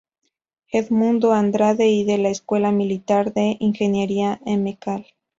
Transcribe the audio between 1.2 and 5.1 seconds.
Andrade" y de la Escuela Militar de Ingeniería "Mcal.